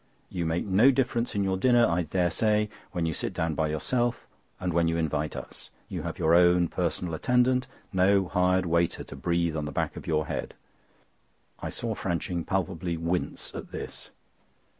You 0.31 0.47
make 0.47 0.65
no 0.65 0.89
difference 0.89 1.35
in 1.35 1.43
your 1.43 1.57
dinner, 1.57 1.85
I 1.85 2.01
dare 2.01 2.31
say, 2.31 2.71
when 2.91 3.05
you 3.05 3.13
sit 3.13 3.35
down 3.35 3.53
by 3.53 3.67
yourself 3.67 4.25
and 4.59 4.73
when 4.73 4.87
you 4.87 4.97
invite 4.97 5.35
us. 5.35 5.69
You 5.89 6.01
have 6.01 6.17
your 6.17 6.33
own 6.33 6.69
personal 6.69 7.13
attendant—no 7.13 8.29
hired 8.29 8.65
waiter 8.65 9.03
to 9.03 9.15
breathe 9.15 9.55
on 9.55 9.65
the 9.65 9.71
back 9.71 9.95
of 9.95 10.07
your 10.07 10.25
head." 10.25 10.55
I 11.59 11.69
saw 11.69 11.93
Franching 11.93 12.43
palpably 12.47 12.97
wince 12.97 13.53
at 13.53 13.71
this. 13.71 14.09